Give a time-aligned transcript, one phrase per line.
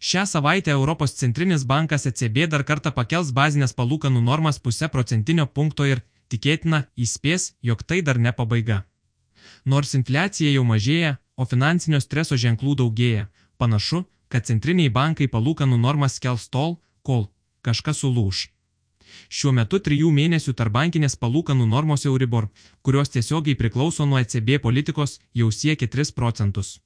[0.00, 5.86] Šią savaitę Europos centrinis bankas ECB dar kartą pakels bazinės palūkanų normas pusę procentinio punkto
[5.90, 8.84] ir, tikėtina, įspės, jog tai dar ne pabaiga.
[9.64, 13.26] Nors infliacija jau mažėja, o finansinio streso ženklų daugėja,
[13.58, 17.26] panašu, kad centriniai bankai palūkanų normas kels tol, kol
[17.66, 18.46] kažkas sulūž.
[19.28, 22.52] Šiuo metu trijų mėnesių tarbankinės palūkanų normos Euribor,
[22.82, 26.78] kurios tiesiogiai priklauso nuo ECB politikos, jau siekia 3 procentus.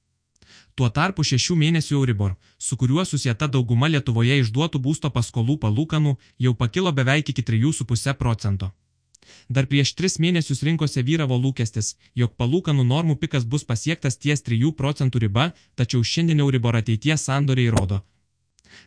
[0.75, 6.55] Tuo tarpu šešių mėnesių Euribor, su kuriuo susieta dauguma Lietuvoje išduotų būsto paskolų palūkanų, jau
[6.55, 8.71] pakilo beveik iki 3,5 procento.
[9.49, 14.73] Dar prieš tris mėnesius rinkose vyravo lūkestis, jog palūkanų normų pikas bus pasiektas ties 3
[14.81, 18.01] procentų riba, tačiau šiandien Euribor ateities sandoriai rodo,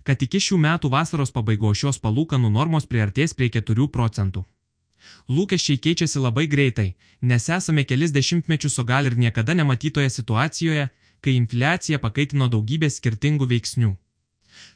[0.03, 4.43] kad iki šių metų vasaros pabaigos šios palūkanų normos priartės prie 4 procentų.
[5.29, 10.89] Lūkesčiai keičiasi labai greitai, nes esame kelis dešimtmečius, o gal ir niekada nematytoje situacijoje,
[11.21, 13.95] kai infliacija pakaitino daugybę skirtingų veiksnių.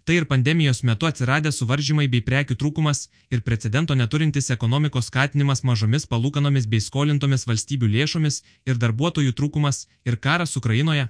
[0.03, 6.07] Tai ir pandemijos metu atsiradę suvaržymai bei prekių trūkumas ir precedento neturintis ekonomikos skatinimas mažomis
[6.13, 11.07] palūkanomis bei skolintomis valstybių lėšomis ir darbuotojų trūkumas ir karas Ukrainoje.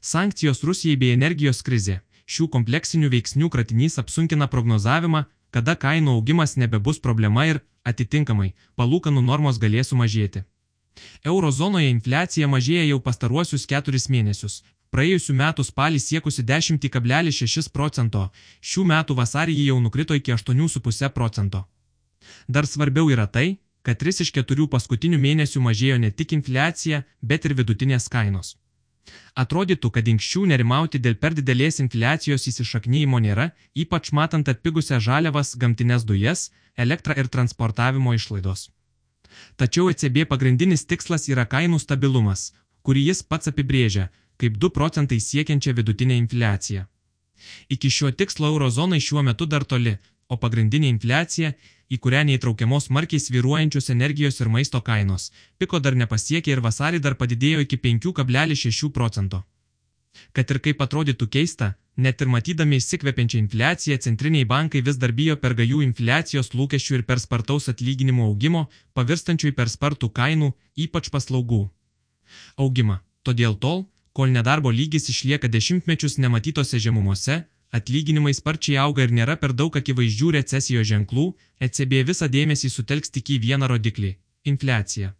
[0.00, 2.00] Sankcijos Rusijai bei energijos krizė.
[2.28, 9.60] Šių kompleksinių veiksnių kratinys apsunkina prognozavimą, kada kainų augimas nebebus problema ir, atitinkamai, palūkanų normos
[9.62, 10.44] galės sumažėti.
[11.24, 14.62] Eurozonoje infliacija mažėja jau pastaruosius keturis mėnesius,
[14.94, 18.28] praėjusiu metu spalį siekusi 10,6 procento,
[18.60, 21.64] šių metų vasarį ji jau nukrito iki 8,5 procento.
[22.48, 27.44] Dar svarbiau yra tai, kad 3 iš 4 paskutinių mėnesių mažėjo ne tik infliacija, bet
[27.44, 28.56] ir vidutinės kainos.
[29.42, 33.50] Atrodytų, kad inkščių nerimauti dėl per didelės infliacijos įsišaknyjimo nėra,
[33.84, 38.68] ypač matant atpigusią žaliavas, gamtinės dujas, elektrą ir transportavimo išlaidos.
[39.56, 44.08] Tačiau ECB pagrindinis tikslas yra kainų stabilumas, kurį jis pats apibrėžia,
[44.40, 46.86] kaip 2 procentai siekiančią vidutinę infliaciją.
[47.74, 49.96] Iki šio tikslo eurozonai šiuo metu dar toli,
[50.28, 51.52] o pagrindinė infliacija,
[51.88, 57.16] į kurią neįtraukiamos markiai sviruojančios energijos ir maisto kainos, piko dar nepasiekė ir vasarį dar
[57.20, 59.42] padidėjo iki 5,6 procento.
[60.32, 65.36] Kad ir kaip atrodytų keista, net ir matydami įsikvepiančią infliaciją, centriniai bankai vis dar bijo
[65.42, 70.52] per gajų infliacijos lūkesčių ir per spartaus atlyginimo augimo, pavirstančių į per spartų kainų,
[70.86, 71.64] ypač paslaugų
[72.56, 73.00] augimą.
[73.26, 77.42] Todėl tol, kol nedarbo lygis išlieka dešimtmečius nematytose žemumose,
[77.74, 81.26] atlyginimai sparčiai auga ir nėra per daug akivaizdžių recesijos ženklų,
[81.60, 84.14] ECB visą dėmesį sutelks tik į vieną rodiklį-
[84.52, 85.12] infliaciją.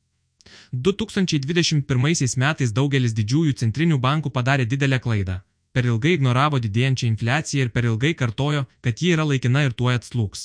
[0.72, 5.42] 2021 metais daugelis didžiųjų centrinių bankų padarė didelę klaidą.
[5.78, 9.94] Per ilgai ignoravo didėjančią infliaciją ir per ilgai kartojo, kad ji yra laikina ir tuoj
[10.00, 10.40] atslūks.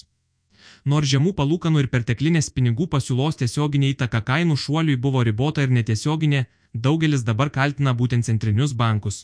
[0.91, 6.43] Nors žemų palūkanų ir perteklinės pinigų pasiūlos tiesioginė įtaka kainų šuoliui buvo ribota ir netiesioginė,
[6.85, 9.23] daugelis dabar kaltina būtent centrinius bankus.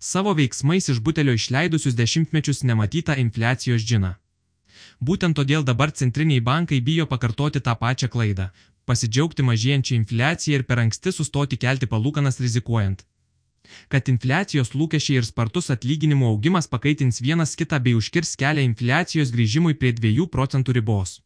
[0.00, 4.16] Savo veiksmais iš butelio išleidusius dešimtmečius nematytą infliacijos džiną.
[4.98, 8.50] Būtent todėl dabar centriniai bankai bijo pakartoti tą pačią klaidą-
[8.90, 13.06] pasidžiaugti mažėjančią infliaciją ir per anksti sustoti kelti palūkanas rizikuojant.
[13.88, 19.78] Kad infliacijos lūkesčiai ir spartus atlyginimų augimas pakaitins vienas kitą bei užkirs kelią infliacijos grįžimui
[19.78, 21.20] prie 2 procentų ribos.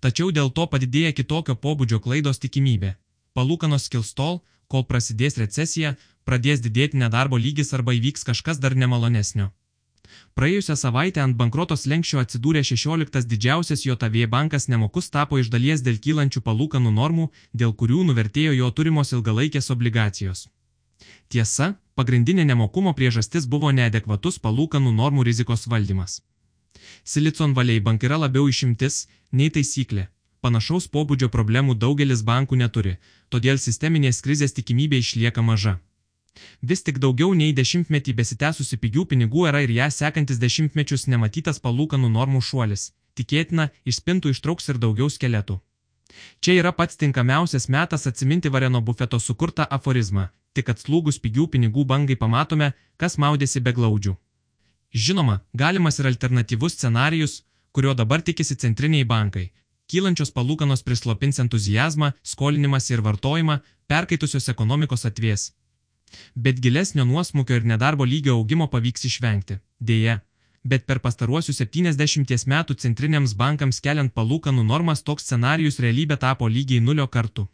[0.00, 2.94] Tačiau dėl to padidėja kitokio pobūdžio klaidos tikimybė
[3.38, 4.40] palūkanos kils tol,
[4.72, 5.94] kol prasidės recesija,
[6.26, 9.52] pradės didėti nedarbo lygis arba įvyks kažkas dar nemalonesnio.
[10.38, 15.98] Praėjusią savaitę ant bankrotos lenkščio atsidūrė 16 didžiausias JAV bankas nemokus tapo iš dalies dėl
[16.04, 20.46] kylančių palūkanų normų, dėl kurių nuvertėjo jo turimos ilgalaikės obligacijos.
[21.28, 26.20] Tiesa, pagrindinė nemokumo priežastis buvo neadekvatus palūkanų normų rizikos valdymas.
[27.04, 30.08] Silicon Valley bank yra labiau išimtis nei taisyklė,
[30.40, 32.94] Panašaus pobūdžio problemų daugelis bankų neturi,
[33.28, 35.78] todėl sisteminės krizės tikimybė išlieka maža.
[36.62, 42.12] Vis tik daugiau nei dešimtmetį besitęsusi pigių pinigų yra ir ją sekantis dešimtmečius nematytas palūkanų
[42.14, 42.92] normų šuolis.
[43.18, 45.58] Tikėtina, iš spintų ištrauks ir daugiau skeletų.
[46.40, 52.16] Čia yra pats tinkamiausias metas atsiminti Vareno bufeto sukurtą aforizmą, tik atslūgus pigių pinigų bangai
[52.16, 54.16] pamatome, kas maudėsi be glaudžių.
[54.94, 59.50] Žinoma, galimas ir alternatyvus scenarijus, kurio dabar tikisi centriniai bankai,
[59.88, 63.54] Kylančios palūkanos prislopins entuzijazmą, skolinimas ir vartojimą,
[63.88, 65.52] perkaitusios ekonomikos atvės.
[66.36, 69.56] Bet gilesnio nuosmukio ir nedarbo lygio augimo pavyks išvengti.
[69.80, 70.18] Deja,
[70.70, 76.84] bet per pastaruosius 70 metų centriniams bankams keliant palūkanų normas toks scenarius realybė tapo lygiai
[76.88, 77.46] nulio kartų.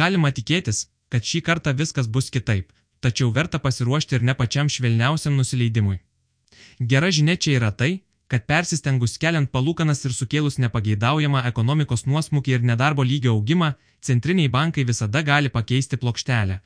[0.00, 5.36] Galima tikėtis, kad šį kartą viskas bus kitaip, tačiau verta pasiruošti ir ne pačiam švelniausiam
[5.38, 6.00] nusileidimui.
[6.92, 7.92] Gera žinia čia yra tai,
[8.28, 14.84] kad persistengus keliant palūkanas ir sukėlus nepageidaujamą ekonomikos nuosmukį ir nedarbo lygio augimą, centriniai bankai
[14.90, 16.58] visada gali pakeisti plokštelę.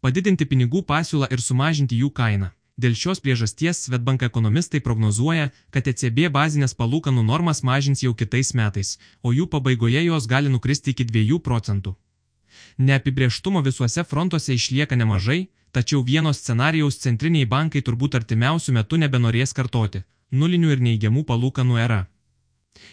[0.00, 2.52] Padidinti pinigų pasiūlą ir sumažinti jų kainą.
[2.80, 8.94] Dėl šios priežasties Svetbank ekonomistai prognozuoja, kad ECB bazinės palūkanų normas mažins jau kitais metais,
[9.20, 11.92] o jų pabaigoje jos gali nukristi iki 2 procentų.
[12.78, 20.02] Neapibrieštumo visuose frontuose išlieka nemažai, tačiau vieno scenarijaus centriniai bankai turbūt artimiausių metų nebenorės kartoti-
[20.40, 22.00] nulinių ir neigiamų palūkanų era.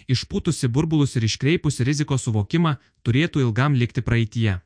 [0.09, 4.59] Išpūtusi burbulus ir iškreipusi rizikos suvokimą turėtų ilgam likti praeitie.